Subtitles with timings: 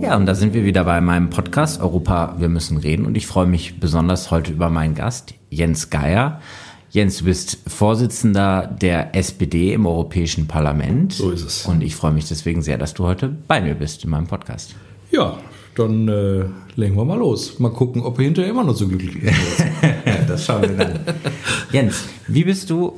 [0.00, 3.06] Ja, und da sind wir wieder bei meinem Podcast Europa, wir müssen reden.
[3.06, 6.40] Und ich freue mich besonders heute über meinen Gast, Jens Geier.
[6.90, 11.12] Jens, du bist Vorsitzender der SPD im Europäischen Parlament.
[11.12, 11.66] So ist es.
[11.66, 14.76] Und ich freue mich deswegen sehr, dass du heute bei mir bist in meinem Podcast.
[15.10, 15.38] Ja,
[15.74, 16.44] dann äh,
[16.76, 17.58] legen wir mal los.
[17.58, 19.28] Mal gucken, ob wir hinterher immer noch so glücklich sind.
[20.28, 21.00] das schauen wir dann.
[21.72, 22.96] Jens, wie bist du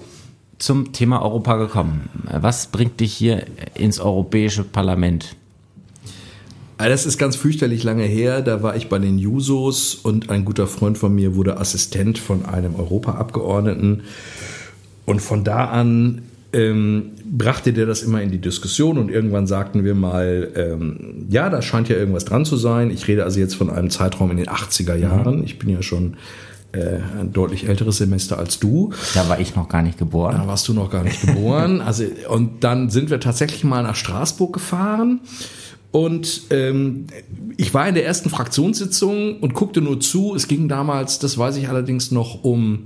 [0.63, 2.09] zum Thema Europa gekommen?
[2.31, 5.35] Was bringt dich hier ins Europäische Parlament?
[6.79, 8.43] Das ist ganz fürchterlich lange her.
[8.43, 12.45] Da war ich bei den Jusos und ein guter Freund von mir wurde Assistent von
[12.45, 14.03] einem Europaabgeordneten.
[15.05, 19.85] Und von da an ähm, brachte der das immer in die Diskussion und irgendwann sagten
[19.85, 22.91] wir mal, ähm, ja, da scheint ja irgendwas dran zu sein.
[22.91, 25.43] Ich rede also jetzt von einem Zeitraum in den 80er Jahren.
[25.45, 26.15] Ich bin ja schon
[26.73, 28.93] äh, ein deutlich älteres Semester als du.
[29.15, 30.37] Da war ich noch gar nicht geboren.
[30.39, 31.83] Da warst du noch gar nicht geboren.
[31.93, 35.21] Also, und dann sind wir tatsächlich mal nach Straßburg gefahren.
[35.91, 37.07] Und ähm,
[37.59, 40.35] ich war in der ersten Fraktionssitzung und guckte nur zu.
[40.35, 42.85] Es ging damals, das weiß ich allerdings noch, um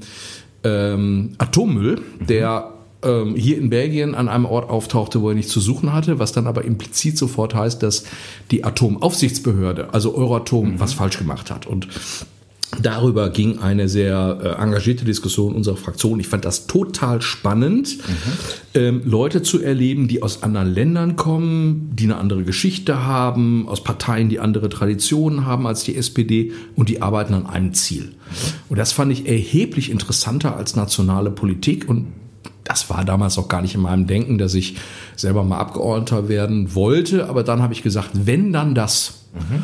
[0.65, 5.61] ähm, Atommüll, der ähm, hier in Belgien an einem Ort auftauchte, wo er nichts zu
[5.61, 8.05] suchen hatte, was dann aber implizit sofort heißt, dass
[8.51, 10.81] die Atomaufsichtsbehörde, also Euratom, mhm.
[10.81, 11.67] was falsch gemacht hat.
[11.67, 11.87] Und
[12.83, 16.21] Darüber ging eine sehr äh, engagierte Diskussion unserer Fraktion.
[16.21, 18.13] Ich fand das total spannend, mhm.
[18.75, 23.83] ähm, Leute zu erleben, die aus anderen Ländern kommen, die eine andere Geschichte haben, aus
[23.83, 28.05] Parteien, die andere Traditionen haben als die SPD und die arbeiten an einem Ziel.
[28.05, 28.13] Mhm.
[28.69, 32.07] Und das fand ich erheblich interessanter als nationale Politik und
[32.67, 34.77] das war damals auch gar nicht in meinem Denken, dass ich
[35.15, 37.29] selber mal Abgeordneter werden wollte.
[37.29, 39.27] Aber dann habe ich gesagt, wenn dann das.
[39.35, 39.63] Mhm.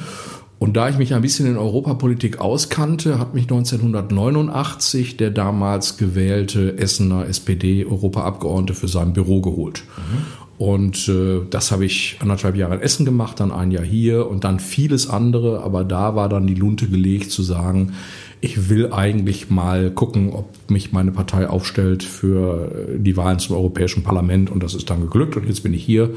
[0.62, 6.78] Und da ich mich ein bisschen in Europapolitik auskannte, hat mich 1989 der damals gewählte
[6.78, 9.82] Essener SPD-Europaabgeordnete für sein Büro geholt.
[9.96, 10.64] Mhm.
[10.64, 14.44] Und äh, das habe ich anderthalb Jahre in Essen gemacht, dann ein Jahr hier und
[14.44, 15.64] dann vieles andere.
[15.64, 17.94] Aber da war dann die Lunte gelegt zu sagen,
[18.40, 23.56] ich will eigentlich mal gucken, ob mich meine Partei aufstellt für äh, die Wahlen zum
[23.56, 24.48] Europäischen Parlament.
[24.48, 26.10] Und das ist dann geglückt und jetzt bin ich hier.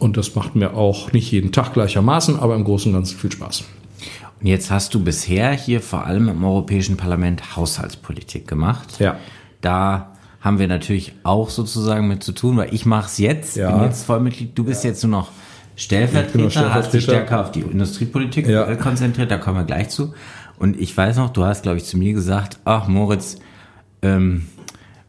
[0.00, 3.30] Und das macht mir auch nicht jeden Tag gleichermaßen, aber im Großen und Ganzen viel
[3.30, 3.62] Spaß.
[4.40, 9.00] Und jetzt hast du bisher hier vor allem im Europäischen Parlament Haushaltspolitik gemacht.
[9.00, 9.16] Ja.
[9.60, 13.72] Da haben wir natürlich auch sozusagen mit zu tun, weil ich mache es jetzt, ja.
[13.72, 14.90] bin jetzt Vollmitglied, du bist ja.
[14.90, 15.30] jetzt nur noch
[15.74, 18.76] Stellvertreter, Stellvertreter, hast dich stärker auf die Industriepolitik ja.
[18.76, 20.14] konzentriert, da kommen wir gleich zu.
[20.58, 23.38] Und ich weiß noch, du hast, glaube ich, zu mir gesagt, ach Moritz,
[24.02, 24.46] ähm,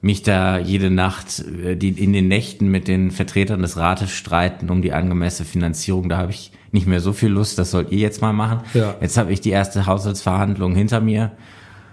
[0.02, 4.70] mich da jede Nacht äh, die in den Nächten mit den Vertretern des Rates streiten
[4.70, 6.10] um die angemessene Finanzierung.
[6.10, 8.62] Da habe ich nicht mehr so viel Lust, das sollt ihr jetzt mal machen.
[8.74, 8.96] Ja.
[9.02, 11.32] Jetzt habe ich die erste Haushaltsverhandlung hinter mir.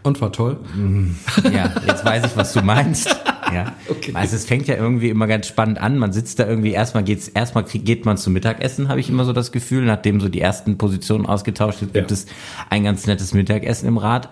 [0.04, 0.59] Und war toll.
[0.76, 1.12] Mm,
[1.50, 3.09] ja, jetzt weiß ich, was du meinst.
[3.53, 3.72] Ja.
[3.88, 4.12] Okay.
[4.15, 5.98] Also es fängt ja irgendwie immer ganz spannend an.
[5.98, 9.32] Man sitzt da irgendwie, erstmal geht's, erstmal geht man zum Mittagessen, habe ich immer so
[9.32, 12.14] das Gefühl, nachdem so die ersten Positionen ausgetauscht sind, gibt ja.
[12.14, 12.26] es
[12.70, 14.31] ein ganz nettes Mittagessen im Rat.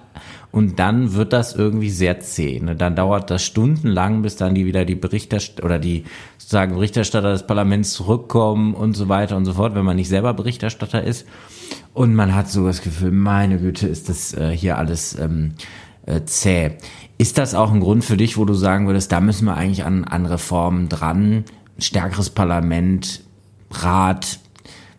[0.50, 2.60] Und dann wird das irgendwie sehr zäh.
[2.60, 2.76] Ne?
[2.76, 6.04] Dann dauert das stundenlang, bis dann die wieder die Berichterstatter oder die
[6.38, 10.34] sozusagen Berichterstatter des Parlaments zurückkommen und so weiter und so fort, wenn man nicht selber
[10.34, 11.26] Berichterstatter ist.
[11.94, 15.52] Und man hat so das Gefühl, meine Güte, ist das äh, hier alles ähm,
[16.06, 16.72] äh, zäh.
[17.18, 19.84] Ist das auch ein Grund für dich, wo du sagen würdest, da müssen wir eigentlich
[19.84, 21.44] an, an Reformen dran?
[21.78, 23.22] Stärkeres Parlament,
[23.70, 24.38] Rat,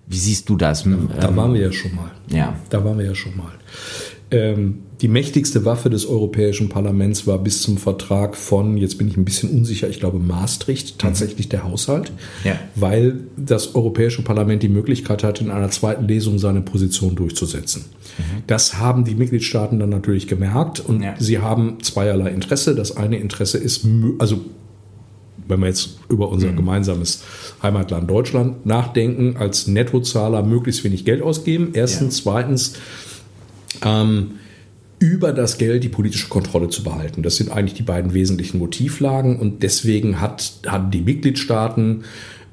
[0.07, 0.83] wie siehst du das?
[0.83, 2.11] Da waren wir ja schon mal.
[2.27, 2.55] Ja.
[2.69, 3.51] Da waren wir ja schon mal.
[4.33, 9.17] Ähm, die mächtigste Waffe des Europäischen Parlaments war bis zum Vertrag von, jetzt bin ich
[9.17, 11.49] ein bisschen unsicher, ich glaube Maastricht, tatsächlich mhm.
[11.51, 12.11] der Haushalt,
[12.43, 12.57] ja.
[12.75, 17.85] weil das Europäische Parlament die Möglichkeit hatte, in einer zweiten Lesung seine Position durchzusetzen.
[18.17, 18.43] Mhm.
[18.47, 21.15] Das haben die Mitgliedstaaten dann natürlich gemerkt und ja.
[21.19, 22.73] sie haben zweierlei Interesse.
[22.73, 23.85] Das eine Interesse ist,
[24.19, 24.39] also
[25.47, 26.57] wenn wir jetzt über unser mhm.
[26.57, 27.23] gemeinsames
[27.61, 31.71] Heimatland Deutschland nachdenken, als Nettozahler möglichst wenig Geld ausgeben.
[31.73, 32.23] Erstens, ja.
[32.23, 32.75] zweitens,
[33.83, 34.31] ähm,
[34.99, 37.23] über das Geld die politische Kontrolle zu behalten.
[37.23, 42.03] Das sind eigentlich die beiden wesentlichen Motivlagen und deswegen hat, haben die Mitgliedstaaten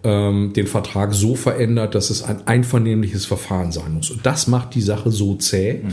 [0.03, 4.11] ähm, den Vertrag so verändert, dass es ein einvernehmliches Verfahren sein muss.
[4.11, 5.93] Und das macht die Sache so zäh, mhm.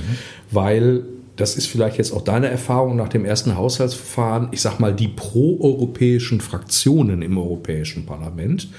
[0.50, 1.04] weil
[1.36, 5.08] das ist vielleicht jetzt auch deine Erfahrung nach dem ersten Haushaltsverfahren, ich sag mal, die
[5.08, 8.70] proeuropäischen Fraktionen im Europäischen Parlament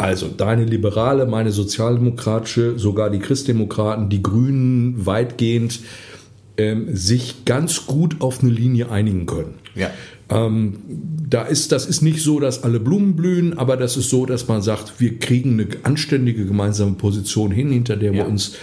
[0.00, 5.80] also deine Liberale, meine Sozialdemokratische, sogar die Christdemokraten, die Grünen weitgehend
[6.56, 9.54] ähm, sich ganz gut auf eine Linie einigen können.
[9.74, 9.90] Ja.
[10.30, 10.76] Ähm,
[11.28, 14.48] da ist, das ist nicht so, dass alle Blumen blühen, aber das ist so, dass
[14.48, 18.18] man sagt, wir kriegen eine anständige gemeinsame Position hin, hinter der ja.
[18.18, 18.54] wir uns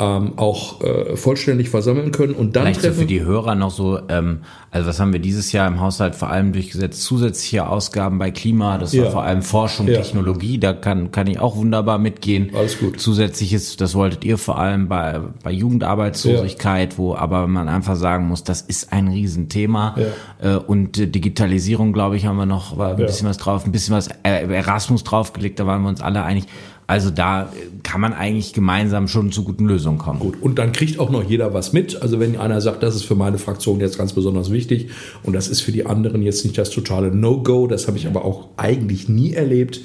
[0.00, 3.00] ähm, auch äh, vollständig versammeln können und dann Vielleicht so treffen.
[3.00, 4.38] für die Hörer noch so, ähm,
[4.70, 7.02] also was haben wir dieses Jahr im Haushalt vor allem durchgesetzt?
[7.02, 9.10] Zusätzliche Ausgaben bei Klima, das war Ja.
[9.10, 9.96] vor allem Forschung, Ja.
[9.98, 12.50] Technologie, da kann, kann ich auch wunderbar mitgehen.
[12.56, 12.98] Alles gut.
[13.00, 18.44] Zusätzliches, das wolltet ihr vor allem bei, bei Jugendarbeitslosigkeit, wo aber man einfach sagen muss,
[18.44, 19.96] das ist ein Riesenthema.
[20.40, 23.06] Äh, und äh, Digitalisierung, glaube ich, haben wir noch ein Ja.
[23.06, 26.44] bisschen was drauf, ein bisschen was äh, Erasmus draufgelegt, da waren wir uns alle einig.
[26.90, 27.46] Also da äh,
[27.84, 30.18] kann man eigentlich gemeinsam schon zu guten Lösungen kommen.
[30.18, 32.02] Gut, und dann kriegt auch noch jeder was mit.
[32.02, 34.88] Also wenn einer sagt, das ist für meine Fraktion jetzt ganz besonders wichtig
[35.22, 38.24] und das ist für die anderen jetzt nicht das totale No-Go, das habe ich aber
[38.24, 39.82] auch eigentlich nie erlebt,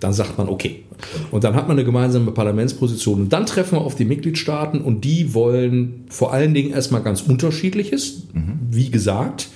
[0.00, 0.82] dann sagt man okay.
[1.30, 5.04] Und dann hat man eine gemeinsame Parlamentsposition und dann treffen wir auf die Mitgliedstaaten und
[5.04, 8.24] die wollen vor allen Dingen erstmal ganz unterschiedliches,
[8.68, 9.46] wie gesagt.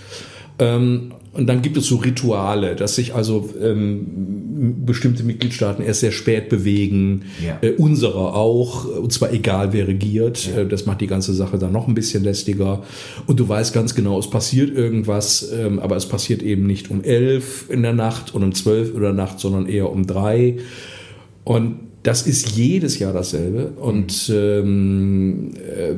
[0.60, 6.12] Ähm, und dann gibt es so Rituale, dass sich also ähm, bestimmte Mitgliedstaaten erst sehr
[6.12, 7.58] spät bewegen, Ja.
[7.62, 10.48] äh, unsere auch, und zwar egal wer regiert.
[10.54, 12.82] Äh, Das macht die ganze Sache dann noch ein bisschen lästiger.
[13.26, 17.02] Und du weißt ganz genau, es passiert irgendwas, ähm, aber es passiert eben nicht um
[17.02, 20.58] elf in der Nacht und um zwölf in der Nacht, sondern eher um drei.
[21.44, 23.72] Und das ist jedes Jahr dasselbe.
[23.80, 25.94] Und ähm, äh,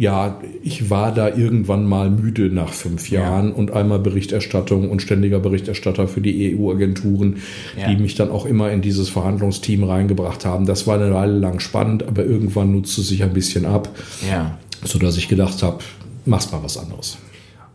[0.00, 5.40] ja, ich war da irgendwann mal müde nach fünf Jahren und einmal Berichterstattung und ständiger
[5.40, 7.36] Berichterstatter für die EU-Agenturen,
[7.78, 7.86] Ja.
[7.88, 10.64] die mich dann auch immer in dieses Verhandlungsteam reingebracht haben.
[10.64, 13.90] Das war eine Weile lang spannend, aber irgendwann nutzte sich ein bisschen ab,
[14.26, 14.58] Ja.
[14.82, 15.80] sodass ich gedacht habe,
[16.24, 17.18] machst mal was anderes.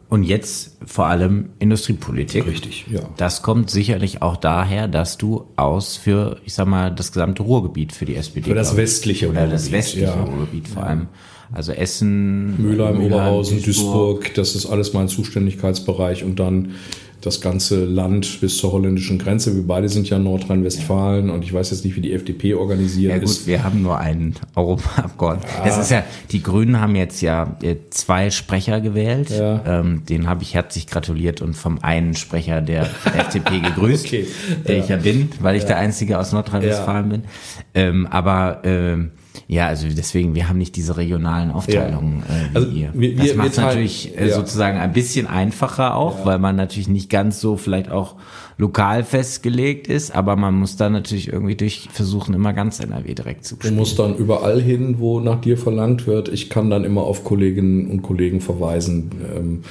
[0.09, 2.47] Und jetzt vor allem Industriepolitik.
[2.47, 3.01] Richtig, ja.
[3.17, 7.91] Das kommt sicherlich auch daher, dass du aus für, ich sag mal, das gesamte Ruhrgebiet
[7.91, 8.49] für die SPD.
[8.49, 10.23] Für das westliche Oder das Ruhrgebiet, westliche ja.
[10.23, 11.07] Ruhrgebiet vor allem.
[11.51, 14.21] Also Essen, Mülheim, Oberhausen, Duisburg.
[14.21, 16.71] Duisburg, das ist alles mein Zuständigkeitsbereich und dann
[17.21, 19.55] das ganze Land bis zur holländischen Grenze.
[19.55, 23.13] Wir beide sind ja in Nordrhein-Westfalen und ich weiß jetzt nicht, wie die FDP organisiert
[23.13, 23.47] Ja gut, ist.
[23.47, 25.49] wir haben nur einen Europaabgeordneten.
[25.63, 29.31] Das ist ja, die Grünen haben jetzt ja äh, zwei Sprecher gewählt.
[29.31, 29.63] Ja.
[29.79, 32.83] Ähm, den habe ich herzlich gratuliert und vom einen Sprecher der
[33.17, 34.27] FDP gegrüßt, Okay.
[34.67, 37.23] der ich ja bin, weil ich der Einzige aus Nordrhein-Westfalen bin.
[37.73, 39.11] Ähm, aber ähm,
[39.47, 42.89] ja, also deswegen, wir haben nicht diese regionalen Aufteilungen äh, wie Also ihr.
[42.93, 44.35] wir- das macht es natürlich äh, ja.
[44.35, 48.15] sozusagen ein bisschen einfacher auch, weil man natürlich nicht ganz so vielleicht auch
[48.57, 53.43] lokal festgelegt ist, aber man muss dann natürlich irgendwie durch versuchen, immer ganz NRW direkt
[53.45, 53.77] zu Du bespielen.
[53.77, 56.29] musst dann überall hin, wo nach dir verlangt wird.
[56.29, 59.11] Ich kann dann immer auf Kolleginnen und Kollegen verweisen.
[59.35, 59.63] Ähm,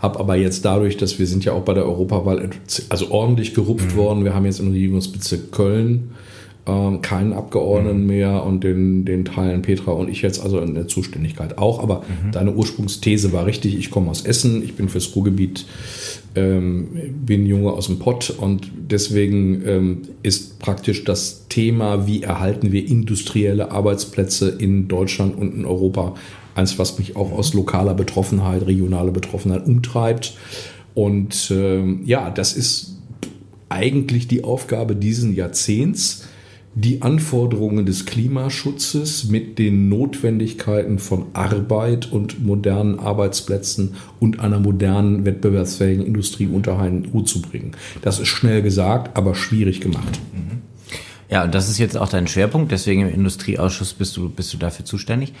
[0.00, 2.50] hab aber jetzt dadurch, dass wir sind ja auch bei der Europawahl
[2.88, 4.24] also ordentlich gerupft worden.
[4.24, 6.10] Wir haben jetzt im Regierungsbezirk Köln
[6.64, 10.86] ähm, keinen Abgeordneten mehr und den, den teilen Petra und ich jetzt also in der
[10.86, 11.82] Zuständigkeit auch.
[11.82, 13.76] Aber deine Ursprungsthese war richtig.
[13.76, 15.66] Ich komme aus Essen, ich bin fürs Ruhrgebiet,
[16.36, 16.88] ähm,
[17.26, 22.86] bin Junge aus dem Pott und deswegen ähm, ist praktisch das Thema, wie erhalten wir
[22.86, 26.14] industrielle Arbeitsplätze in Deutschland und in Europa,
[26.54, 30.34] eins, was mich auch aus lokaler Betroffenheit, regionaler Betroffenheit umtreibt.
[30.94, 32.98] Und ähm, ja, das ist
[33.68, 36.24] eigentlich die Aufgabe diesen Jahrzehnts,
[36.74, 45.26] die Anforderungen des Klimaschutzes mit den Notwendigkeiten von Arbeit und modernen Arbeitsplätzen und einer modernen,
[45.26, 47.72] wettbewerbsfähigen Industrie unter einen Hut zu bringen.
[48.00, 50.18] Das ist schnell gesagt, aber schwierig gemacht.
[51.28, 54.58] Ja, und das ist jetzt auch dein Schwerpunkt, deswegen im Industrieausschuss bist du, bist du
[54.58, 55.32] dafür zuständig.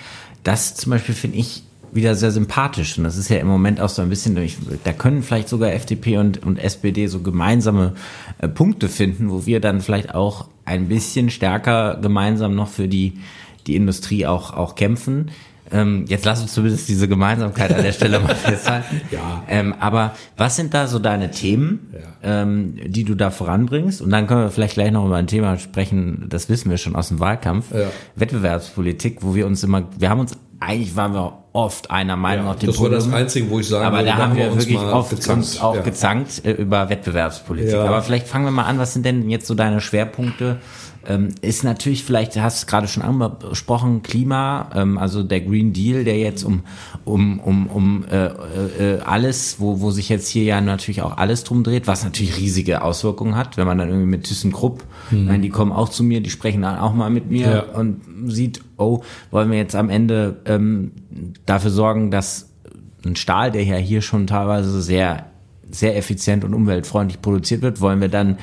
[0.42, 1.62] Das zum Beispiel finde ich
[1.92, 2.96] wieder sehr sympathisch.
[2.96, 4.38] Und das ist ja im Moment auch so ein bisschen,
[4.84, 7.92] da können vielleicht sogar FDP und, und SPD so gemeinsame
[8.38, 13.18] äh, Punkte finden, wo wir dann vielleicht auch ein bisschen stärker gemeinsam noch für die,
[13.66, 15.30] die Industrie auch, auch kämpfen.
[15.72, 19.00] Ähm, jetzt lass uns zumindest diese Gemeinsamkeit an der Stelle mal festhalten.
[19.10, 19.42] Ja.
[19.48, 24.02] Ähm, aber was sind da so deine Themen, ähm, die du da voranbringst?
[24.02, 26.94] Und dann können wir vielleicht gleich noch über ein Thema sprechen, das wissen wir schon
[26.94, 27.72] aus dem Wahlkampf.
[27.72, 27.90] Ja.
[28.16, 32.56] Wettbewerbspolitik, wo wir uns immer, wir haben uns, eigentlich waren wir oft einer Meinung auf
[32.56, 33.12] dem das war das.
[33.12, 35.38] Einzige, wo ich sagen Aber würde, da haben wir uns wirklich oft gezankt.
[35.44, 35.82] uns auch Ja.
[35.82, 37.72] gezankt äh, über Wettbewerbspolitik.
[37.72, 37.84] Ja.
[37.84, 40.58] Aber vielleicht fangen wir mal an, was sind denn jetzt so deine Schwerpunkte?
[41.06, 46.04] Ähm, ist natürlich, vielleicht hast es gerade schon angesprochen, Klima, ähm, also der Green Deal,
[46.04, 46.62] der jetzt um,
[47.04, 51.44] um, um, um äh, äh, alles, wo, wo sich jetzt hier ja natürlich auch alles
[51.44, 55.40] drum dreht, was natürlich riesige Auswirkungen hat, wenn man dann irgendwie mit ThyssenKrupp, ich meine,
[55.42, 57.78] die kommen auch zu mir, die sprechen dann auch mal mit mir Ja.
[57.78, 60.92] und sieht, oh, wollen wir jetzt am Ende ähm,
[61.46, 62.48] dafür sorgen, dass
[63.04, 65.26] ein Stahl, der ja hier schon teilweise sehr,
[65.70, 68.38] sehr effizient und umweltfreundlich produziert wird, wollen wir dann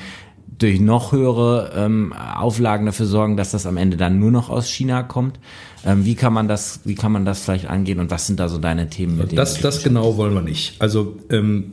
[0.60, 4.68] durch noch höhere ähm, Auflagen dafür sorgen, dass das am Ende dann nur noch aus
[4.68, 5.40] China kommt.
[5.84, 8.48] Ähm, wie kann man das, wie kann man das vielleicht angehen und was sind da
[8.48, 9.16] so deine Themen?
[9.16, 10.80] Mit Das, das genau wollen wir nicht.
[10.80, 11.72] Also ähm,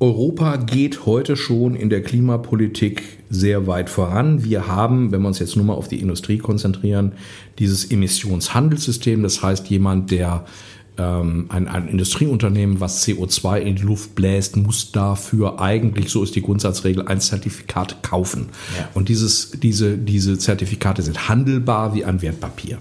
[0.00, 4.44] Europa geht heute schon in der Klimapolitik sehr weit voran.
[4.44, 7.12] Wir haben, wenn wir uns jetzt nur mal auf die Industrie konzentrieren,
[7.58, 9.22] dieses Emissionshandelssystem.
[9.22, 10.44] Das heißt, jemand, der
[10.98, 16.34] ähm, ein, ein Industrieunternehmen, was CO2 in die Luft bläst, muss dafür eigentlich, so ist
[16.34, 18.48] die Grundsatzregel, ein Zertifikat kaufen.
[18.76, 18.88] Ja.
[18.94, 22.78] Und dieses, diese, diese Zertifikate sind handelbar wie ein Wertpapier.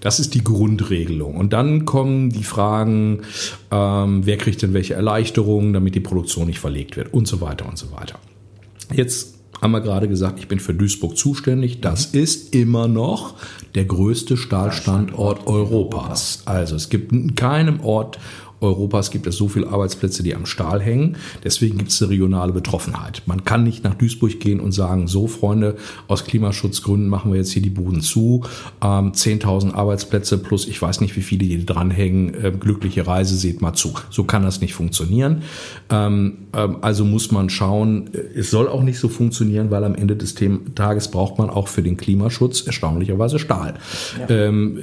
[0.00, 1.36] Das ist die Grundregelung.
[1.36, 3.20] Und dann kommen die Fragen,
[3.70, 7.68] ähm, wer kriegt denn welche Erleichterungen, damit die Produktion nicht verlegt wird und so weiter
[7.68, 8.18] und so weiter.
[8.92, 11.80] Jetzt haben wir gerade gesagt, ich bin für Duisburg zuständig.
[11.80, 12.20] Das mhm.
[12.20, 13.34] ist immer noch
[13.74, 16.42] der größte Stahlstandort Europas.
[16.46, 18.18] Also es gibt in keinem Ort
[18.60, 21.16] Europas gibt es so viele Arbeitsplätze, die am Stahl hängen.
[21.44, 23.22] Deswegen gibt es eine regionale Betroffenheit.
[23.26, 25.76] Man kann nicht nach Duisburg gehen und sagen, so Freunde,
[26.08, 28.44] aus Klimaschutzgründen machen wir jetzt hier die Buden zu.
[28.82, 32.34] Ähm, 10.000 Arbeitsplätze plus ich weiß nicht, wie viele die dranhängen.
[32.34, 33.94] Äh, glückliche Reise, seht mal zu.
[34.10, 35.42] So kann das nicht funktionieren.
[35.88, 40.16] Ähm, ähm, also muss man schauen, es soll auch nicht so funktionieren, weil am Ende
[40.16, 40.34] des
[40.74, 43.74] Tages braucht man auch für den Klimaschutz erstaunlicherweise Stahl.
[44.18, 44.34] Ja.
[44.34, 44.78] Ähm,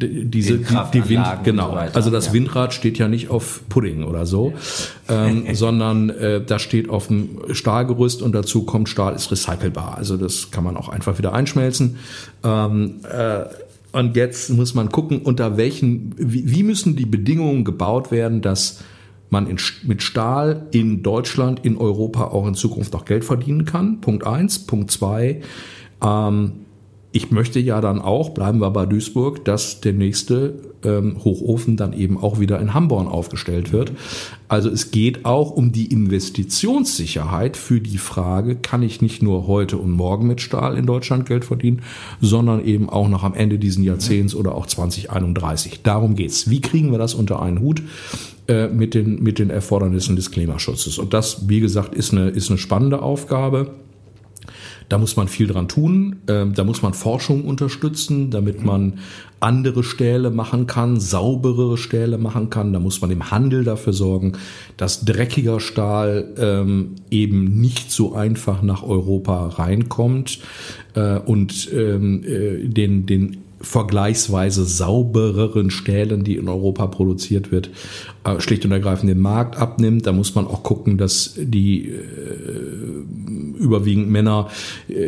[0.00, 1.70] äh, diese, die, die Wind, genau.
[1.70, 2.32] So also das ja.
[2.32, 4.52] Windrad steht ja nicht auf Pudding oder so,
[5.08, 9.96] ähm, sondern äh, da steht auf dem Stahlgerüst und dazu kommt Stahl ist recycelbar.
[9.96, 11.98] Also das kann man auch einfach wieder einschmelzen.
[12.42, 13.44] Ähm, äh,
[13.92, 18.82] und jetzt muss man gucken, unter welchen, wie, wie müssen die Bedingungen gebaut werden, dass
[19.28, 24.00] man in, mit Stahl in Deutschland, in Europa auch in Zukunft noch Geld verdienen kann.
[24.00, 24.60] Punkt eins.
[24.60, 25.40] Punkt zwei.
[26.02, 26.52] Ähm,
[27.12, 31.92] ich möchte ja dann auch, bleiben wir bei Duisburg, dass der nächste ähm, Hochofen dann
[31.92, 33.92] eben auch wieder in Hamborn aufgestellt wird.
[34.48, 39.76] Also es geht auch um die Investitionssicherheit für die Frage, kann ich nicht nur heute
[39.76, 41.82] und morgen mit Stahl in Deutschland Geld verdienen,
[42.20, 45.82] sondern eben auch noch am Ende dieses Jahrzehnts oder auch 2031.
[45.82, 46.48] Darum geht's.
[46.48, 47.82] Wie kriegen wir das unter einen Hut?
[48.48, 50.98] Äh, mit den, mit den Erfordernissen des Klimaschutzes.
[50.98, 53.70] Und das, wie gesagt, ist eine, ist eine spannende Aufgabe.
[54.88, 56.16] Da muss man viel dran tun.
[56.28, 58.94] Ähm, da muss man Forschung unterstützen, damit man
[59.42, 62.72] andere Stähle machen kann, sauberere Stähle machen kann.
[62.72, 64.34] Da muss man im Handel dafür sorgen,
[64.76, 70.38] dass dreckiger Stahl ähm, eben nicht so einfach nach Europa reinkommt
[70.94, 77.70] äh, und ähm, äh, den, den vergleichsweise saubereren Stählen, die in Europa produziert wird,
[78.24, 80.06] äh, schlicht und ergreifend den Markt abnimmt.
[80.06, 81.92] Da muss man auch gucken, dass die
[83.62, 84.50] überwiegend Männer,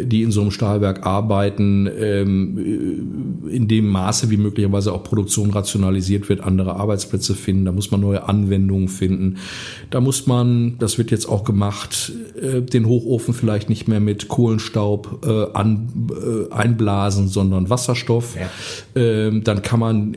[0.03, 5.51] die in so einem Stahlwerk arbeiten, ähm, äh, in dem Maße wie möglicherweise auch Produktion
[5.51, 7.65] rationalisiert wird, andere Arbeitsplätze finden.
[7.65, 9.37] Da muss man neue Anwendungen finden.
[9.91, 14.29] Da muss man, das wird jetzt auch gemacht, äh, den Hochofen vielleicht nicht mehr mit
[14.29, 15.89] Kohlenstaub äh, an,
[16.51, 18.37] einblasen, sondern Wasserstoff.
[18.37, 18.51] Ja.
[19.01, 20.15] Ähm, dann kann man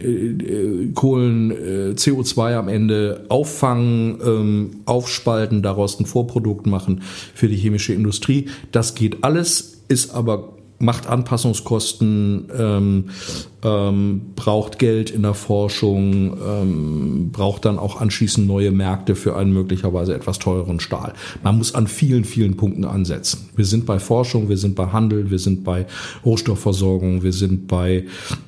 [0.94, 1.54] Kohlen,
[1.96, 7.02] CO2 am Ende auffangen, ähm, aufspalten, daraus ein Vorprodukt machen
[7.34, 8.48] für die chemische Industrie.
[8.72, 13.06] Das geht alles, ist aber macht Anpassungskosten, ähm,
[13.64, 19.52] ähm, braucht Geld in der Forschung, ähm, braucht dann auch anschließend neue Märkte für einen
[19.52, 21.14] möglicherweise etwas teureren Stahl.
[21.42, 23.50] Man muss an vielen, vielen Punkten ansetzen.
[23.56, 25.88] Wir sind bei Forschung, wir sind bei Handel, wir sind bei
[26.24, 28.06] Rohstoffversorgung, wir sind bei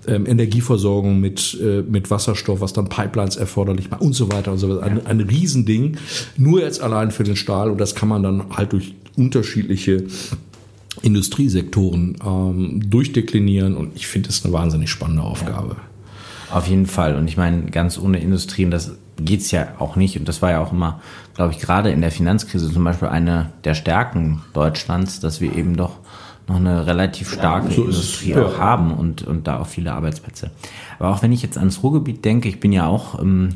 [0.08, 4.60] ähm, Energieversorgung mit, äh, mit Wasserstoff, was dann Pipelines erforderlich macht und so weiter und
[4.60, 4.84] so weiter.
[4.84, 5.98] Ein, ein Riesending,
[6.38, 10.06] nur jetzt allein für den Stahl und das kann man dann halt durch unterschiedliche
[11.02, 15.78] Industriesektoren ähm, durchdeklinieren und ich finde es eine wahnsinnig spannende Aufgabe.
[15.78, 16.56] Ja.
[16.56, 17.16] Auf jeden Fall.
[17.16, 20.18] Und ich meine, ganz ohne Industrie, und das geht es ja auch nicht.
[20.18, 21.00] Und das war ja auch immer,
[21.36, 25.76] glaube ich, gerade in der Finanzkrise zum Beispiel eine der Stärken Deutschlands, dass wir eben
[25.76, 25.98] doch
[26.48, 28.58] noch eine relativ starke so Industrie auch ja.
[28.58, 30.50] haben und, und da auch viele Arbeitsplätze.
[30.98, 33.50] Aber auch wenn ich jetzt ans Ruhrgebiet denke, ich bin ja auch ähm,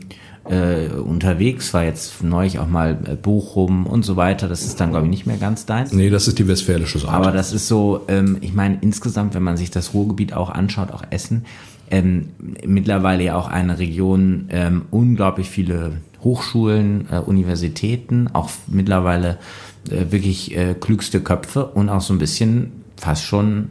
[0.45, 4.47] äh, unterwegs, war jetzt neulich auch mal äh, Bochum und so weiter.
[4.47, 5.93] Das ist dann, glaube ich, nicht mehr ganz deins.
[5.93, 7.13] Nee, das ist die westfälische Seite.
[7.13, 10.91] Aber das ist so, ähm, ich meine, insgesamt, wenn man sich das Ruhrgebiet auch anschaut,
[10.91, 11.45] auch Essen,
[11.89, 12.29] ähm,
[12.65, 19.37] mittlerweile ja auch eine Region, ähm, unglaublich viele Hochschulen, äh, Universitäten, auch mittlerweile
[19.89, 23.69] äh, wirklich äh, klügste Köpfe und auch so ein bisschen fast schon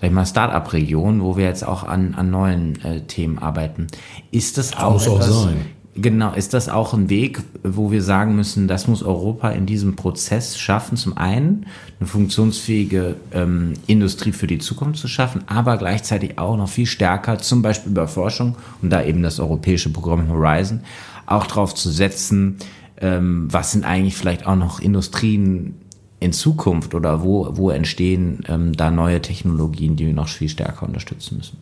[0.00, 3.88] sag ich mal, Start-up-Region, wo wir jetzt auch an, an neuen äh, Themen arbeiten.
[4.30, 5.66] Ist das auch, Muss etwas, auch sein.
[6.00, 9.96] Genau, ist das auch ein Weg, wo wir sagen müssen, das muss Europa in diesem
[9.96, 11.66] Prozess schaffen, zum einen
[11.98, 17.38] eine funktionsfähige ähm, Industrie für die Zukunft zu schaffen, aber gleichzeitig auch noch viel stärker,
[17.38, 20.80] zum Beispiel über Forschung und da eben das europäische Programm Horizon,
[21.26, 22.58] auch darauf zu setzen,
[23.00, 25.74] ähm, was sind eigentlich vielleicht auch noch Industrien
[26.20, 30.86] in Zukunft oder wo, wo entstehen ähm, da neue Technologien, die wir noch viel stärker
[30.86, 31.56] unterstützen müssen?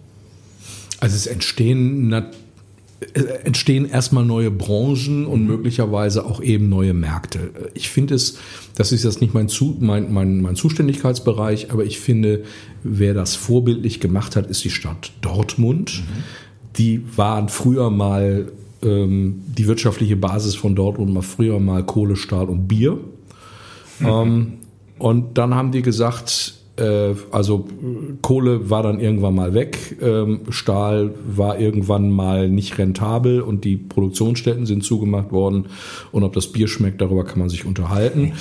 [1.00, 2.24] Also es entstehen äh,
[3.44, 7.50] entstehen erstmal neue Branchen und möglicherweise auch eben neue Märkte.
[7.74, 8.38] Ich finde es,
[8.74, 9.48] das ist jetzt nicht mein,
[9.80, 12.44] mein, mein, mein Zuständigkeitsbereich, aber ich finde,
[12.82, 16.04] wer das vorbildlich gemacht hat, ist die Stadt Dortmund.
[16.04, 16.22] Mhm.
[16.78, 18.50] Die waren früher mal
[18.82, 22.98] ähm, die wirtschaftliche Basis von Dortmund, war früher mal Kohle, Stahl und Bier.
[24.00, 24.06] Mhm.
[24.06, 24.52] Ähm,
[24.98, 26.65] und dann haben die gesagt, äh,
[27.30, 27.66] also
[28.22, 33.76] Kohle war dann irgendwann mal weg, ähm, Stahl war irgendwann mal nicht rentabel und die
[33.76, 35.66] Produktionsstätten sind zugemacht worden.
[36.12, 38.32] Und ob das Bier schmeckt, darüber kann man sich unterhalten.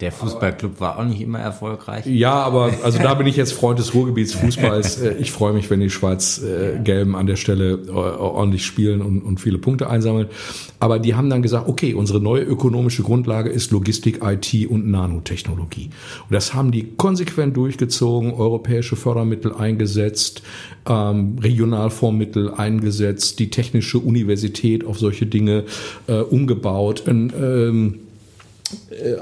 [0.00, 2.06] Der Fußballclub war auch nicht immer erfolgreich.
[2.06, 5.00] Ja, aber also da bin ich jetzt Freund des Ruhrgebiets Fußballs.
[5.00, 9.38] Äh, ich freue mich, wenn die Schwarz-Gelben an der Stelle äh, ordentlich spielen und, und
[9.38, 10.28] viele Punkte einsammeln.
[10.80, 15.90] Aber die haben dann gesagt, okay, unsere neue ökonomische Grundlage ist Logistik, IT und Nanotechnologie.
[16.28, 20.42] Und das haben die konsequent durchgezogen, europäische Fördermittel eingesetzt,
[20.88, 25.64] ähm, Regionalfondsmittel eingesetzt, die technische Universität auf solche Dinge
[26.08, 27.04] äh, umgebaut.
[27.06, 28.01] Ein, ähm, äh,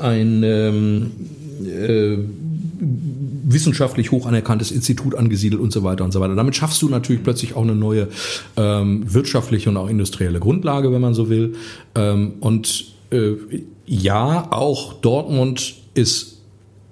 [0.00, 1.10] ein ähm,
[1.64, 2.18] äh,
[3.52, 6.34] wissenschaftlich hoch anerkanntes Institut angesiedelt und so weiter und so weiter.
[6.34, 8.08] Damit schaffst du natürlich plötzlich auch eine neue
[8.56, 11.54] ähm, wirtschaftliche und auch industrielle Grundlage, wenn man so will.
[11.94, 13.32] Ähm, und äh,
[13.86, 16.38] ja, auch Dortmund ist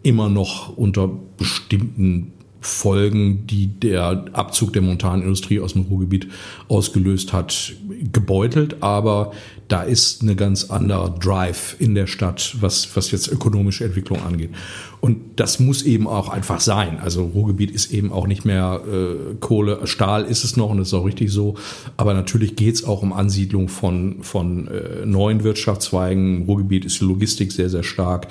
[0.03, 2.33] immer noch unter bestimmten
[2.69, 6.29] Folgen, die der Abzug der Montanindustrie aus dem Ruhrgebiet
[6.69, 7.73] ausgelöst hat,
[8.13, 8.83] gebeutelt.
[8.83, 9.33] Aber
[9.69, 14.51] da ist eine ganz andere Drive in der Stadt, was, was jetzt ökonomische Entwicklung angeht.
[15.01, 16.99] Und das muss eben auch einfach sein.
[17.01, 20.89] Also Ruhrgebiet ist eben auch nicht mehr äh, Kohle, Stahl ist es noch und das
[20.89, 21.55] ist auch richtig so.
[21.97, 26.45] Aber natürlich geht es auch um Ansiedlung von, von äh, neuen Wirtschaftszweigen.
[26.47, 28.29] Ruhrgebiet ist die Logistik sehr, sehr stark.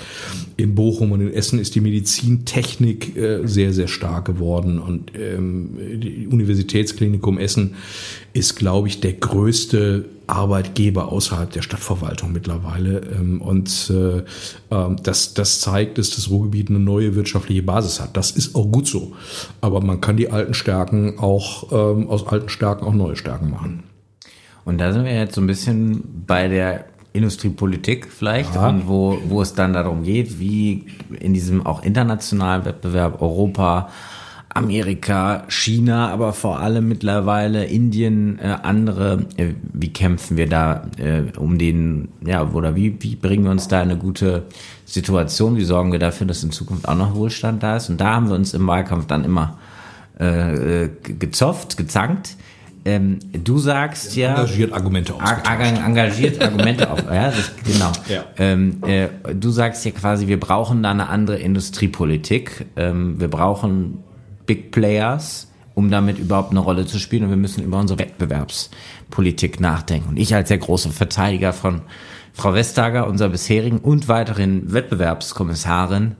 [0.57, 4.79] In Bochum und in Essen ist die Medizintechnik äh, sehr, sehr stark geworden.
[4.79, 7.75] Und ähm, die Universitätsklinikum Essen
[8.33, 12.99] ist, glaube ich, der größte Arbeitgeber außerhalb der Stadtverwaltung mittlerweile.
[12.99, 14.23] Ähm, und äh,
[14.71, 18.15] ähm, das, das zeigt, dass das Ruhrgebiet eine neue wirtschaftliche Basis hat.
[18.15, 19.13] Das ist auch gut so.
[19.61, 23.83] Aber man kann die alten Stärken auch ähm, aus alten Stärken auch neue Stärken machen.
[24.65, 28.67] Und da sind wir jetzt so ein bisschen bei der Industriepolitik vielleicht ja.
[28.69, 30.85] und wo, wo es dann darum geht, wie
[31.19, 33.89] in diesem auch internationalen Wettbewerb Europa
[34.57, 39.25] Amerika, China, aber vor allem mittlerweile Indien, äh, andere.
[39.37, 43.67] Äh, wie kämpfen wir da äh, um den, ja, oder wie, wie bringen wir uns
[43.67, 44.43] da eine gute
[44.85, 45.55] Situation?
[45.57, 47.89] Wie sorgen wir dafür, dass in Zukunft auch noch Wohlstand da ist?
[47.89, 49.57] Und da haben wir uns im Wahlkampf dann immer
[50.19, 52.35] äh, äh gezofft, gezankt.
[52.87, 54.29] Ähm, du sagst ja.
[54.29, 55.77] Engagiert Argumente ausgetauscht.
[55.85, 57.03] Engagiert Argumente auf.
[57.03, 57.91] Ja, das, genau.
[58.07, 58.23] Ja.
[58.37, 62.65] Ähm, äh, du sagst ja quasi, wir brauchen da eine andere Industriepolitik.
[62.77, 64.05] Ähm, wir brauchen
[64.47, 67.25] Big Players, um damit überhaupt eine Rolle zu spielen.
[67.25, 70.09] Und wir müssen über unsere Wettbewerbspolitik nachdenken.
[70.09, 71.81] Und ich als der große Verteidiger von
[72.33, 76.15] Frau Vestager, unserer bisherigen und weiteren Wettbewerbskommissarin,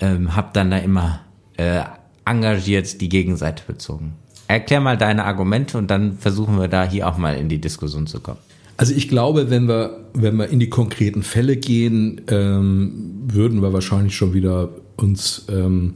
[0.00, 1.20] ähm, habe dann da immer
[1.56, 1.82] äh,
[2.24, 4.14] engagiert die Gegenseite bezogen.
[4.48, 8.06] Erklär mal deine Argumente und dann versuchen wir da hier auch mal in die Diskussion
[8.06, 8.38] zu kommen.
[8.76, 13.72] Also ich glaube, wenn wir, wenn wir in die konkreten Fälle gehen, ähm, würden wir
[13.72, 15.94] wahrscheinlich schon wieder uns ähm,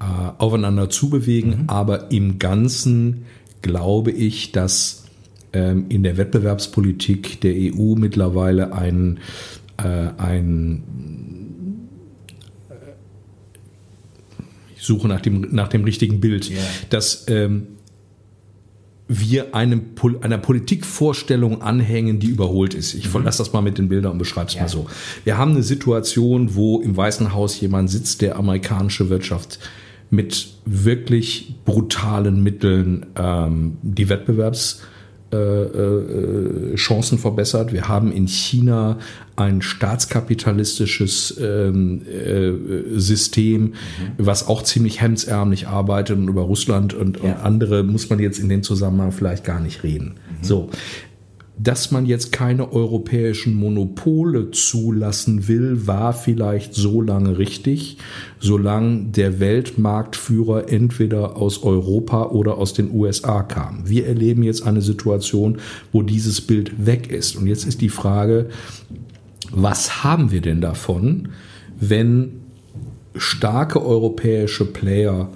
[0.00, 0.04] äh,
[0.38, 1.62] aufeinander zubewegen.
[1.62, 1.64] Mhm.
[1.66, 3.24] Aber im Ganzen
[3.62, 5.04] glaube ich, dass
[5.52, 9.18] ähm, in der Wettbewerbspolitik der EU mittlerweile ein,
[9.78, 10.82] äh, ein
[12.68, 12.74] äh,
[14.76, 16.60] ich suche nach dem, nach dem richtigen Bild, yeah.
[16.90, 17.68] dass ähm,
[19.08, 19.82] wir einem,
[20.20, 22.92] einer Politikvorstellung anhängen, die überholt ist.
[22.92, 23.24] Ich mhm.
[23.24, 24.62] lasse das mal mit den Bildern und beschreibe es ja.
[24.62, 24.86] mal so.
[25.24, 29.58] Wir haben eine Situation, wo im Weißen Haus jemand sitzt, der amerikanische Wirtschaft
[30.10, 34.82] mit wirklich brutalen Mitteln ähm, die Wettbewerbschancen
[35.32, 37.72] äh, äh, verbessert.
[37.72, 38.98] Wir haben in China
[39.36, 43.74] ein staatskapitalistisches ähm, äh, System, mhm.
[44.16, 47.22] was auch ziemlich hemdsärmlich arbeitet und über Russland und, ja.
[47.22, 50.14] und, andere muss man jetzt in dem Zusammenhang vielleicht gar nicht reden.
[50.40, 50.44] Mhm.
[50.44, 50.70] So,
[51.58, 57.98] dass man jetzt keine europäischen Monopole zulassen will, war vielleicht so lange richtig,
[58.38, 63.88] solange der Weltmarktführer entweder aus Europa oder aus den USA kam.
[63.88, 65.58] Wir erleben jetzt eine Situation,
[65.92, 67.36] wo dieses Bild weg ist.
[67.36, 68.46] Und jetzt ist die Frage,
[69.50, 71.30] was haben wir denn davon,
[71.80, 72.40] wenn
[73.16, 75.28] starke europäische Player,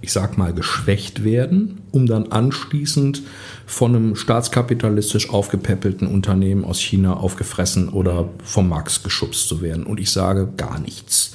[0.00, 3.22] ich sag mal, geschwächt werden, um dann anschließend
[3.66, 9.84] von einem staatskapitalistisch aufgepäppelten Unternehmen aus China aufgefressen oder vom Markt geschubst zu werden.
[9.84, 11.34] Und ich sage gar nichts.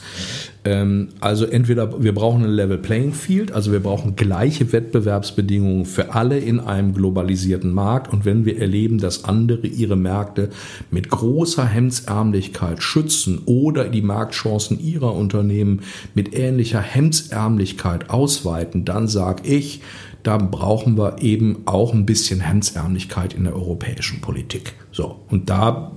[0.64, 6.14] Ähm, also entweder wir brauchen ein Level Playing Field, also wir brauchen gleiche Wettbewerbsbedingungen für
[6.14, 8.14] alle in einem globalisierten Markt.
[8.14, 10.50] Und wenn wir erleben, dass andere ihre Märkte
[10.92, 15.82] mit großer Hemdsärmlichkeit schützen oder die Marktchancen ihrer Unternehmen
[16.14, 19.82] mit ähnlicher Hemdsärmlichkeit ausweiten, dann sage ich,
[20.24, 24.74] da brauchen wir eben auch ein bisschen Hemdsärmlichkeit in der europäischen Politik.
[24.92, 25.92] So, und da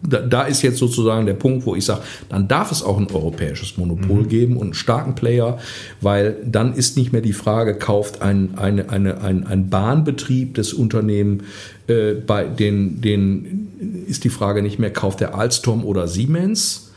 [0.00, 3.76] da, ist jetzt sozusagen der Punkt, wo ich sage, dann darf es auch ein europäisches
[3.76, 4.28] Monopol mhm.
[4.28, 5.58] geben und einen starken Player,
[6.00, 10.72] weil dann ist nicht mehr die Frage, kauft ein, eine, eine, ein, ein Bahnbetrieb des
[10.72, 11.42] Unternehmen
[11.88, 16.92] äh, bei den, den ist die Frage nicht mehr, kauft der Alstom oder Siemens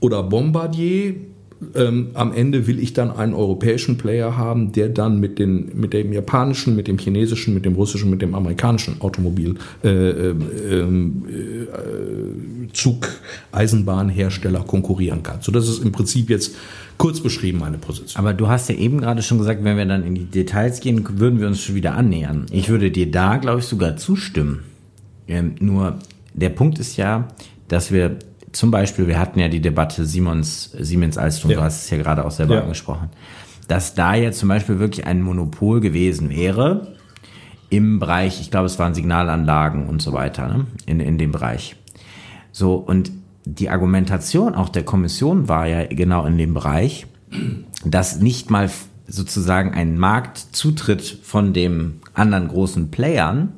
[0.00, 1.16] oder Bombardier
[1.74, 5.92] ähm, am Ende will ich dann einen europäischen Player haben, der dann mit, den, mit
[5.92, 10.34] dem japanischen, mit dem chinesischen, mit dem russischen, mit dem amerikanischen Automobil äh, äh,
[10.70, 12.76] ähm, äh,
[13.52, 15.38] Eisenbahnhersteller konkurrieren kann.
[15.40, 16.54] So das ist im Prinzip jetzt
[16.96, 18.18] kurz beschrieben meine Position.
[18.18, 21.04] Aber du hast ja eben gerade schon gesagt, wenn wir dann in die Details gehen,
[21.18, 22.46] würden wir uns schon wieder annähern.
[22.52, 24.60] Ich würde dir da, glaube ich, sogar zustimmen.
[25.26, 25.98] Ähm, nur
[26.34, 27.28] der Punkt ist ja,
[27.66, 28.18] dass wir
[28.58, 31.58] zum Beispiel, wir hatten ja die Debatte Siemens, Siemens Alstom, ja.
[31.58, 32.62] du hast es ja gerade auch selber ja.
[32.62, 33.08] angesprochen,
[33.68, 36.96] dass da jetzt zum Beispiel wirklich ein Monopol gewesen wäre
[37.70, 40.66] im Bereich, ich glaube, es waren Signalanlagen und so weiter, ne?
[40.86, 41.76] in, in dem Bereich.
[42.50, 43.12] So, und
[43.44, 47.06] die Argumentation auch der Kommission war ja genau in dem Bereich,
[47.84, 48.68] dass nicht mal
[49.06, 53.52] sozusagen ein Marktzutritt von dem anderen großen Playern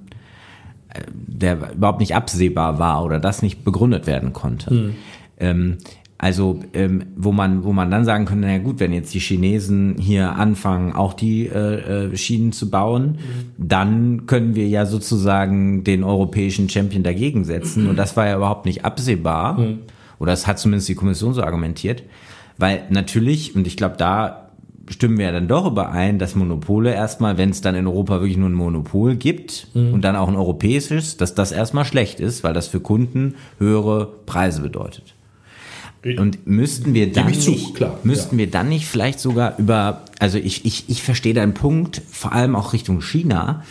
[1.12, 4.72] der überhaupt nicht absehbar war oder das nicht begründet werden konnte.
[4.72, 4.94] Mhm.
[5.38, 5.78] Ähm,
[6.18, 9.96] also ähm, wo man wo man dann sagen könnte, na gut, wenn jetzt die Chinesen
[9.98, 13.16] hier anfangen, auch die äh, äh, Schienen zu bauen, mhm.
[13.56, 17.88] dann können wir ja sozusagen den europäischen Champion dagegen setzen.
[17.88, 19.58] Und das war ja überhaupt nicht absehbar.
[19.58, 19.78] Mhm.
[20.18, 22.02] Oder das hat zumindest die Kommission so argumentiert.
[22.58, 24.49] Weil natürlich, und ich glaube, da
[24.88, 28.36] stimmen wir ja dann doch überein, dass Monopole erstmal, wenn es dann in Europa wirklich
[28.36, 29.92] nur ein Monopol gibt mhm.
[29.94, 34.08] und dann auch ein europäisches, dass das erstmal schlecht ist, weil das für Kunden höhere
[34.26, 35.14] Preise bedeutet.
[36.02, 38.46] Und müssten wir dann nicht, zu, klar, müssten ja.
[38.46, 42.56] wir dann nicht vielleicht sogar über, also ich, ich, ich verstehe deinen Punkt, vor allem
[42.56, 43.64] auch Richtung China,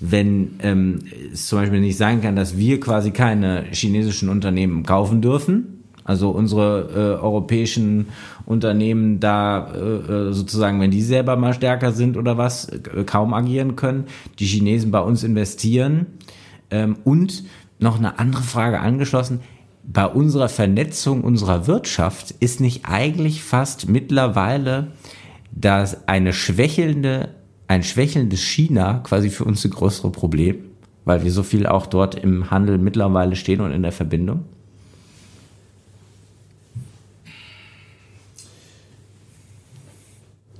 [0.00, 1.00] wenn ähm,
[1.32, 5.71] es zum Beispiel nicht sein kann, dass wir quasi keine chinesischen Unternehmen kaufen dürfen,
[6.04, 6.88] also unsere
[7.18, 8.08] äh, europäischen
[8.46, 13.34] Unternehmen da äh, äh, sozusagen, wenn die selber mal stärker sind oder was, äh, kaum
[13.34, 14.06] agieren können,
[14.38, 16.06] die Chinesen bei uns investieren.
[16.70, 17.44] Ähm, und
[17.78, 19.40] noch eine andere Frage angeschlossen.
[19.84, 24.92] Bei unserer Vernetzung unserer Wirtschaft ist nicht eigentlich fast mittlerweile
[25.54, 27.28] dass eine schwächelnde,
[27.68, 30.56] ein schwächelndes China quasi für uns ein größere Problem,
[31.04, 34.44] weil wir so viel auch dort im Handel mittlerweile stehen und in der Verbindung?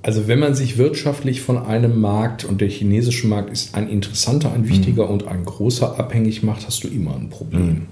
[0.03, 4.51] Also wenn man sich wirtschaftlich von einem Markt und der chinesische Markt ist ein interessanter,
[4.51, 5.11] ein wichtiger mhm.
[5.11, 7.69] und ein großer abhängig macht, hast du immer ein Problem.
[7.69, 7.87] Mhm.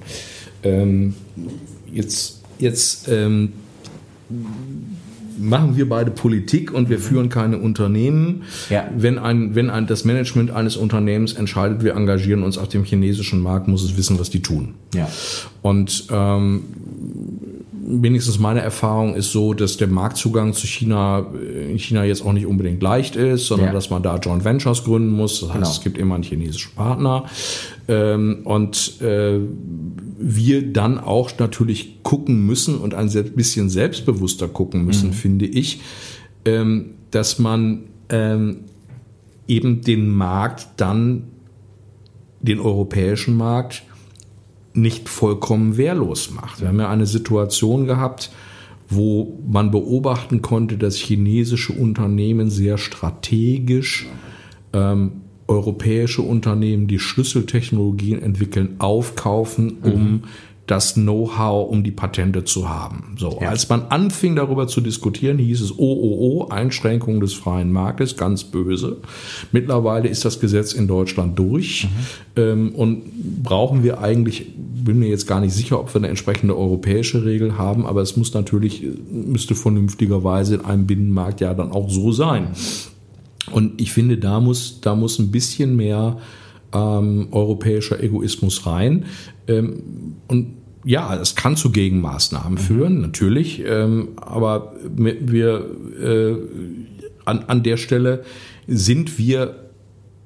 [0.64, 1.14] Ähm,
[1.92, 3.54] jetzt jetzt ähm,
[5.40, 8.44] machen wir beide Politik und wir führen keine Unternehmen.
[8.70, 8.90] Ja.
[8.96, 13.42] Wenn, ein, wenn ein, das Management eines Unternehmens entscheidet, wir engagieren uns auf dem chinesischen
[13.42, 14.76] Markt, muss es wissen, was die tun.
[14.94, 15.10] Ja.
[15.62, 16.64] Und ähm,
[17.92, 21.28] wenigstens meine Erfahrung ist so, dass der Marktzugang zu China
[21.70, 23.74] in China jetzt auch nicht unbedingt leicht ist, sondern ja.
[23.74, 25.42] dass man da Joint Ventures gründen muss.
[25.42, 25.70] Das heißt, genau.
[25.70, 27.26] es gibt immer einen chinesischen Partner.
[27.88, 29.40] Ähm, und äh,
[30.20, 35.14] wir dann auch natürlich gucken müssen und ein bisschen selbstbewusster gucken müssen, mhm.
[35.14, 35.82] finde ich,
[36.46, 38.62] ähm, dass man ähm,
[39.48, 41.24] eben den Markt dann,
[42.40, 43.84] den europäischen Markt,
[44.74, 46.62] nicht vollkommen wehrlos macht.
[46.62, 48.32] Wir haben ja eine Situation gehabt,
[48.90, 54.08] wo man beobachten konnte, dass chinesische Unternehmen sehr strategisch
[54.74, 60.24] ähm, europäische Unternehmen, die Schlüsseltechnologien entwickeln, aufkaufen, um mhm
[60.68, 63.16] das Know-how, um die Patente zu haben.
[63.18, 63.50] So, ja.
[63.50, 68.16] als man anfing darüber zu diskutieren, hieß es, oh, oh, oh, Einschränkung des freien Marktes,
[68.16, 68.98] ganz böse.
[69.52, 71.86] Mittlerweile ist das Gesetz in Deutschland durch
[72.36, 72.42] mhm.
[72.42, 73.04] ähm, und
[73.44, 77.58] brauchen wir eigentlich, bin mir jetzt gar nicht sicher, ob wir eine entsprechende europäische Regel
[77.58, 82.50] haben, aber es muss natürlich, müsste vernünftigerweise in einem Binnenmarkt ja dann auch so sein.
[83.52, 86.18] Und ich finde, da muss, da muss ein bisschen mehr
[86.74, 89.06] ähm, europäischer Egoismus rein.
[89.48, 95.66] Ähm, und ja, es kann zu Gegenmaßnahmen führen, natürlich, ähm, aber wir
[96.02, 96.36] äh,
[97.26, 98.24] an, an der Stelle
[98.68, 99.62] sind wir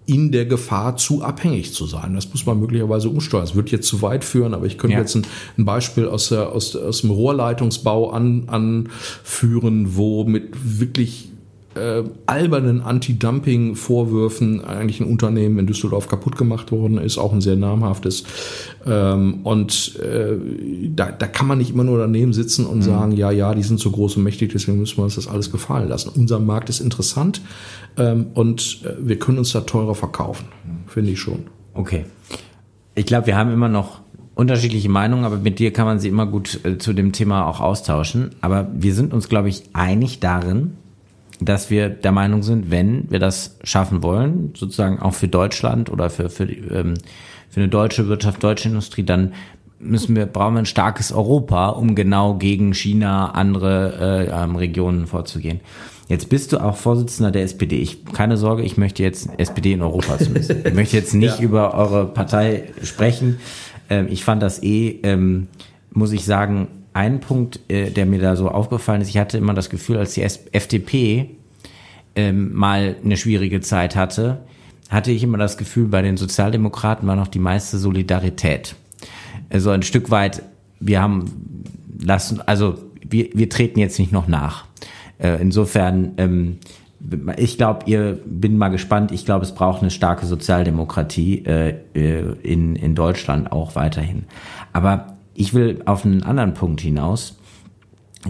[0.05, 2.13] in der Gefahr, zu abhängig zu sein.
[2.13, 3.43] Das muss man möglicherweise umsteuern.
[3.43, 4.99] Es wird jetzt zu weit führen, aber ich könnte ja.
[4.99, 5.25] jetzt ein,
[5.57, 11.29] ein, Beispiel aus, der, aus, aus dem Rohrleitungsbau an, anführen, wo mit wirklich
[11.75, 17.55] äh, albernen Anti-Dumping-Vorwürfen eigentlich ein Unternehmen in Düsseldorf kaputt gemacht worden ist, auch ein sehr
[17.55, 18.23] namhaftes.
[18.85, 20.37] Ähm, und äh,
[20.95, 22.83] da, da kann man nicht immer nur daneben sitzen und mhm.
[22.83, 25.51] sagen, ja, ja, die sind so groß und mächtig, deswegen müssen wir uns das alles
[25.51, 26.09] gefallen lassen.
[26.15, 27.41] Unser Markt ist interessant
[27.97, 30.45] ähm, und äh, wir können uns da teurer verkaufen,
[30.87, 31.47] finde ich schon.
[31.73, 32.05] Okay.
[32.95, 33.99] Ich glaube, wir haben immer noch
[34.35, 37.61] unterschiedliche Meinungen, aber mit dir kann man sie immer gut äh, zu dem Thema auch
[37.61, 38.31] austauschen.
[38.41, 40.77] Aber wir sind uns, glaube ich, einig darin,
[41.41, 46.09] dass wir der Meinung sind, wenn wir das schaffen wollen, sozusagen auch für Deutschland oder
[46.09, 46.95] für, für, ähm,
[47.49, 49.33] für eine deutsche Wirtschaft, deutsche Industrie, dann
[49.79, 55.07] müssen wir, brauchen wir ein starkes Europa, um genau gegen China, andere äh, ähm, Regionen
[55.07, 55.59] vorzugehen.
[56.07, 57.77] Jetzt bist du auch Vorsitzender der SPD.
[57.77, 60.55] Ich, keine Sorge, ich möchte jetzt SPD in Europa zumindest.
[60.65, 61.43] Ich möchte jetzt nicht ja.
[61.43, 63.39] über eure Partei sprechen.
[63.89, 65.47] Ähm, ich fand das eh, ähm,
[65.91, 69.53] muss ich sagen, ein Punkt, äh, der mir da so aufgefallen ist, ich hatte immer
[69.53, 71.29] das Gefühl, als die FDP
[72.15, 74.39] ähm, mal eine schwierige Zeit hatte,
[74.89, 78.75] hatte ich immer das Gefühl, bei den Sozialdemokraten war noch die meiste Solidarität.
[79.49, 80.41] Also ein Stück weit,
[80.79, 81.65] wir haben
[82.01, 84.65] lassen, also wir, wir treten jetzt nicht noch nach.
[85.17, 86.59] Äh, insofern, ähm,
[87.35, 89.11] ich glaube, ihr bin mal gespannt.
[89.11, 94.23] Ich glaube, es braucht eine starke Sozialdemokratie äh, äh in, in Deutschland auch weiterhin.
[94.71, 97.35] Aber ich will auf einen anderen Punkt hinaus.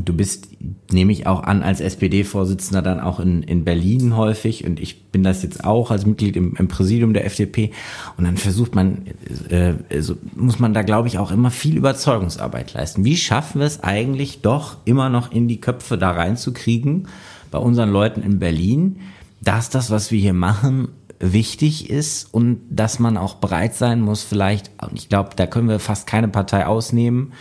[0.04, 0.50] Du bist,
[0.92, 5.24] nehme ich auch an, als SPD-Vorsitzender dann auch in, in Berlin häufig und ich bin
[5.24, 7.72] das jetzt auch als Mitglied im, im Präsidium der FDP
[8.18, 9.04] und dann versucht man,
[9.50, 13.06] äh, so muss man da glaube ich auch immer viel Überzeugungsarbeit leisten.
[13.06, 17.08] Wie schaffen wir es eigentlich doch immer noch in die Köpfe da reinzukriegen
[17.50, 18.98] bei unseren Leuten in Berlin,
[19.40, 24.24] dass das, was wir hier machen, wichtig ist und dass man auch bereit sein muss,
[24.24, 27.34] vielleicht, und ich glaube, da können wir fast keine Partei ausnehmen,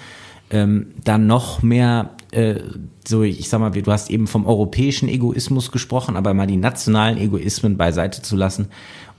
[0.51, 2.61] ähm, dann noch mehr, äh,
[3.07, 7.19] so ich sag mal, du hast eben vom europäischen Egoismus gesprochen, aber mal die nationalen
[7.19, 8.69] Egoismen beiseite zu lassen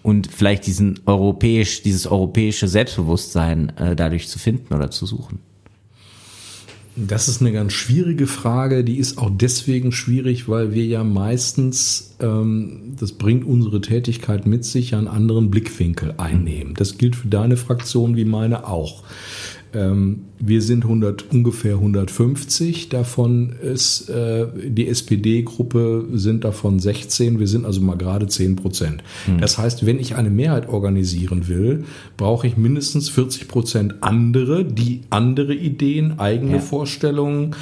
[0.04, 5.40] und vielleicht diesen europäisch, dieses europäische Selbstbewusstsein äh, dadurch zu finden oder zu suchen.
[6.98, 8.86] Das ist eine ganz schwierige Frage.
[8.86, 14.64] Die ist auch deswegen schwierig, weil wir ja meistens, ähm, das bringt unsere Tätigkeit mit
[14.64, 16.74] sich, einen anderen Blickwinkel einnehmen.
[16.74, 19.04] Das gilt für deine Fraktion wie meine auch.
[19.76, 27.48] Ähm, wir sind 100, ungefähr 150, davon ist äh, die SPD-Gruppe sind davon 16, wir
[27.48, 29.04] sind also mal gerade 10 Prozent.
[29.26, 29.40] Hm.
[29.40, 31.84] Das heißt, wenn ich eine Mehrheit organisieren will,
[32.16, 36.60] brauche ich mindestens 40 Prozent andere, die andere Ideen, eigene ja.
[36.60, 37.56] Vorstellungen,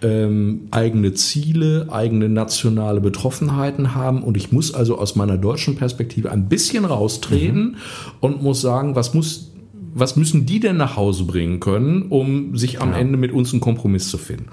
[0.00, 6.30] ähm, eigene Ziele, eigene nationale Betroffenheiten haben und ich muss also aus meiner deutschen Perspektive
[6.30, 7.76] ein bisschen raustreten mhm.
[8.20, 9.50] und muss sagen, was muss
[9.94, 13.00] was müssen die denn nach Hause bringen können, um sich am genau.
[13.00, 14.46] Ende mit uns einen Kompromiss zu finden?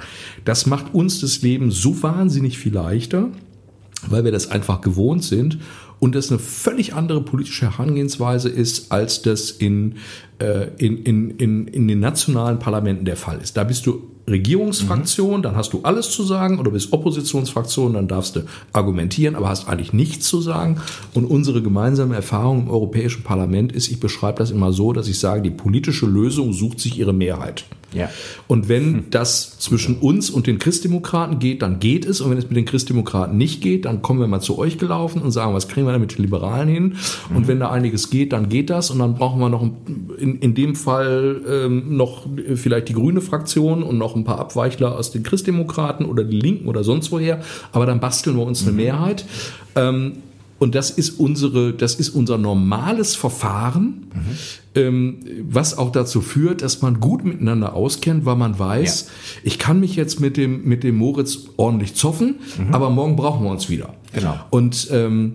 [0.44, 3.30] Das macht uns das Leben so wahnsinnig viel leichter,
[4.08, 5.60] weil wir das einfach gewohnt sind
[6.00, 9.96] und das eine völlig andere politische Herangehensweise ist, als das in,
[10.40, 13.58] äh, in, in, in, in den nationalen Parlamenten der Fall ist.
[13.58, 15.44] Da bist du Regierungsfraktion, mhm.
[15.44, 18.42] dann hast du alles zu sagen, oder bist Oppositionsfraktion, dann darfst du
[18.74, 20.82] argumentieren, aber hast eigentlich nichts zu sagen.
[21.14, 25.20] Und unsere gemeinsame Erfahrung im Europäischen Parlament ist, ich beschreibe das immer so, dass ich
[25.20, 27.66] sage, die politische Lösung sucht sich ihre Mehrheit.
[27.96, 28.10] Ja.
[28.48, 29.04] Und wenn hm.
[29.10, 32.20] das zwischen uns und den Christdemokraten geht, dann geht es.
[32.20, 35.22] Und wenn es mit den Christdemokraten nicht geht, dann kommen wir mal zu euch gelaufen
[35.22, 36.96] und sagen, was kriegen wir da mit den Liberalen hin?
[37.30, 37.48] Und mhm.
[37.48, 38.92] wenn da einiges geht, dann geht das.
[38.92, 39.64] Und dann brauchen wir noch
[40.18, 44.96] in, in dem Fall ähm, noch vielleicht die grüne Fraktion und noch ein paar Abweichler
[44.98, 47.42] aus den Christdemokraten oder die Linken oder sonst woher.
[47.72, 48.78] Aber dann basteln wir uns eine mhm.
[48.78, 49.26] Mehrheit.
[49.76, 50.14] Ähm,
[50.58, 54.22] und das ist unsere, das ist unser normales Verfahren, mhm.
[54.76, 59.42] ähm, was auch dazu führt, dass man gut miteinander auskennt, weil man weiß, ja.
[59.44, 62.74] ich kann mich jetzt mit dem, mit dem Moritz ordentlich zoffen, mhm.
[62.74, 63.96] aber morgen brauchen wir uns wieder.
[64.14, 64.40] Genau.
[64.50, 65.34] Und ähm,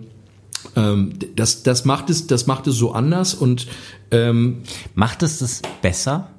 [0.75, 3.67] ähm, das, das macht es, das macht es so anders und
[4.09, 4.63] ähm,
[4.95, 6.29] macht es das besser?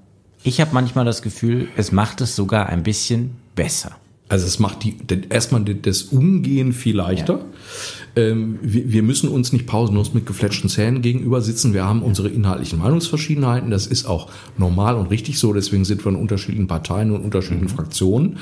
[0.44, 3.96] Ich habe manchmal das Gefühl, es macht es sogar ein bisschen besser.
[4.28, 4.96] Also es macht die,
[5.28, 7.34] erstmal das Umgehen viel leichter.
[7.34, 7.44] Ja.
[8.14, 11.72] Ähm, wir, wir, müssen uns nicht pausenlos mit gefletschten Zähnen gegenüber sitzen.
[11.72, 13.70] Wir haben unsere inhaltlichen Meinungsverschiedenheiten.
[13.70, 15.52] Das ist auch normal und richtig so.
[15.54, 17.76] Deswegen sind wir in unterschiedlichen Parteien und unterschiedlichen mhm.
[17.76, 18.38] Fraktionen.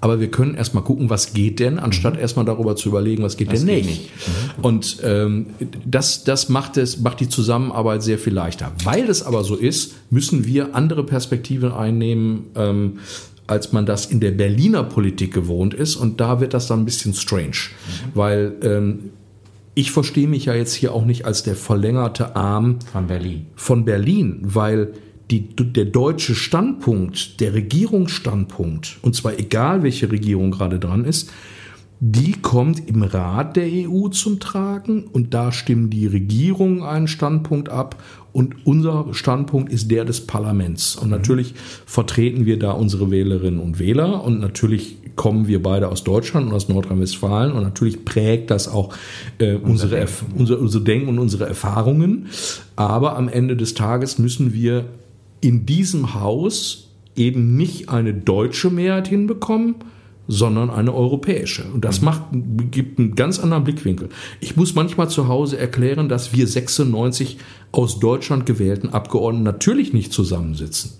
[0.00, 2.20] Aber wir können erstmal gucken, was geht denn, anstatt mhm.
[2.20, 3.88] erstmal darüber zu überlegen, was geht was denn nicht.
[3.88, 4.10] nicht.
[4.58, 4.64] Mhm.
[4.64, 5.46] Und ähm,
[5.86, 8.72] das, das macht, es, macht die Zusammenarbeit sehr viel leichter.
[8.84, 12.44] Weil es aber so ist, müssen wir andere Perspektiven einnehmen.
[12.56, 12.98] Ähm,
[13.46, 15.96] als man das in der Berliner Politik gewohnt ist.
[15.96, 18.10] Und da wird das dann ein bisschen strange, mhm.
[18.14, 19.10] weil ähm,
[19.74, 23.46] ich verstehe mich ja jetzt hier auch nicht als der verlängerte Arm von Berlin.
[23.56, 24.92] Von Berlin, weil
[25.30, 31.30] die, der deutsche Standpunkt, der Regierungsstandpunkt, und zwar egal welche Regierung gerade dran ist,
[32.00, 37.68] die kommt im Rat der EU zum Tragen und da stimmen die Regierungen einen Standpunkt
[37.68, 38.02] ab
[38.32, 40.96] und unser Standpunkt ist der des Parlaments.
[40.96, 41.12] Und mhm.
[41.12, 41.54] natürlich
[41.86, 46.52] vertreten wir da unsere Wählerinnen und Wähler und natürlich kommen wir beide aus Deutschland und
[46.52, 48.92] aus Nordrhein-Westfalen und natürlich prägt das auch
[49.38, 50.06] äh, unsere.
[50.36, 52.26] Unser, unser Denken und unsere Erfahrungen.
[52.74, 54.86] Aber am Ende des Tages müssen wir
[55.40, 59.76] in diesem Haus eben nicht eine deutsche Mehrheit hinbekommen,
[60.26, 61.64] sondern eine europäische.
[61.72, 62.04] Und das mhm.
[62.04, 62.22] macht,
[62.70, 64.08] gibt einen ganz anderen Blickwinkel.
[64.40, 67.38] Ich muss manchmal zu Hause erklären, dass wir 96
[67.72, 70.92] aus Deutschland gewählten Abgeordneten natürlich nicht zusammensitzen.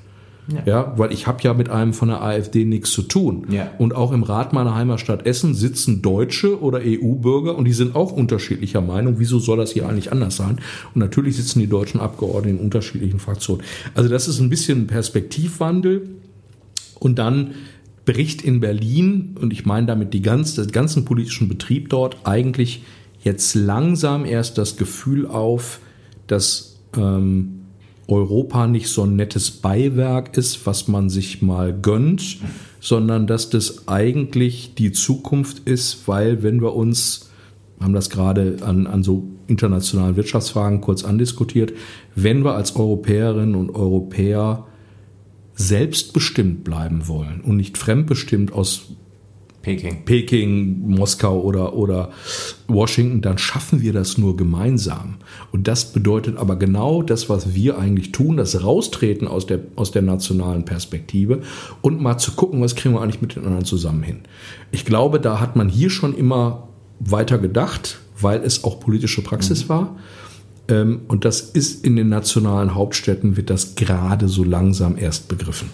[0.48, 0.62] Ja.
[0.66, 3.46] ja, weil ich habe ja mit einem von der AfD nichts zu tun.
[3.48, 3.70] Ja.
[3.78, 8.12] Und auch im Rat meiner Heimatstadt Essen sitzen Deutsche oder EU-Bürger und die sind auch
[8.12, 9.14] unterschiedlicher Meinung.
[9.18, 10.58] Wieso soll das hier eigentlich anders sein?
[10.94, 13.62] Und natürlich sitzen die deutschen Abgeordneten in unterschiedlichen Fraktionen.
[13.94, 16.10] Also das ist ein bisschen ein Perspektivwandel.
[17.00, 17.52] Und dann
[18.04, 22.82] bricht in Berlin, und ich meine damit die ganz, den ganzen politischen Betrieb dort, eigentlich
[23.22, 25.80] jetzt langsam erst das Gefühl auf,
[26.26, 27.60] dass ähm,
[28.06, 32.38] Europa nicht so ein nettes Beiwerk ist, was man sich mal gönnt,
[32.80, 37.30] sondern dass das eigentlich die Zukunft ist, weil wenn wir uns,
[37.80, 41.72] haben das gerade an, an so internationalen Wirtschaftsfragen kurz andiskutiert,
[42.14, 44.66] wenn wir als Europäerinnen und Europäer
[45.54, 48.88] selbstbestimmt bleiben wollen und nicht fremdbestimmt aus
[49.64, 52.10] Peking, Peking Moskau oder, oder
[52.68, 55.16] Washington, dann schaffen wir das nur gemeinsam.
[55.52, 59.90] Und das bedeutet aber genau das, was wir eigentlich tun, das Raustreten aus der, aus
[59.90, 61.40] der nationalen Perspektive
[61.80, 64.20] und mal zu gucken, was kriegen wir eigentlich mit den anderen zusammen hin.
[64.70, 66.68] Ich glaube, da hat man hier schon immer
[67.00, 69.68] weiter gedacht, weil es auch politische Praxis mhm.
[69.70, 69.96] war.
[70.68, 75.68] Ähm, und das ist in den nationalen Hauptstädten, wird das gerade so langsam erst begriffen.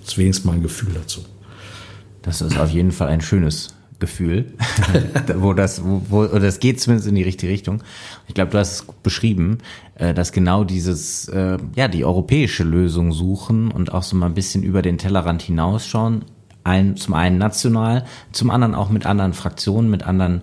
[0.00, 1.20] Das ist wenigstens mein Gefühl dazu.
[2.22, 4.46] Das ist auf jeden Fall ein schönes Gefühl,
[5.36, 7.82] wo das, wo, wo, es geht zumindest in die richtige Richtung.
[8.26, 9.58] Ich glaube, du hast es beschrieben,
[9.94, 14.34] äh, dass genau dieses, äh, ja, die europäische Lösung suchen und auch so mal ein
[14.34, 16.24] bisschen über den Tellerrand hinausschauen.
[16.64, 20.42] Ein, zum einen national, zum anderen auch mit anderen Fraktionen, mit anderen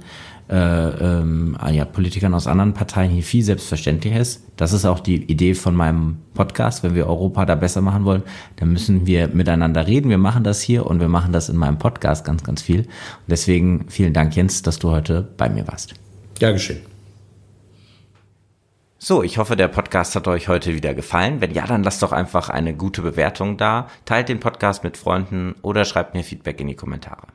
[0.50, 4.44] äh, ähm, ah ja, Politikern aus anderen Parteien hier viel selbstverständlicher ist.
[4.58, 6.84] Das ist auch die Idee von meinem Podcast.
[6.84, 8.24] Wenn wir Europa da besser machen wollen,
[8.56, 10.10] dann müssen wir miteinander reden.
[10.10, 12.82] Wir machen das hier und wir machen das in meinem Podcast ganz, ganz viel.
[12.82, 15.94] Und deswegen vielen Dank, Jens, dass du heute bei mir warst.
[16.40, 16.80] Ja, geschehen.
[18.98, 21.40] So, ich hoffe, der Podcast hat euch heute wieder gefallen.
[21.40, 25.56] Wenn ja, dann lasst doch einfach eine gute Bewertung da, teilt den Podcast mit Freunden
[25.62, 27.28] oder schreibt mir Feedback in die Kommentare.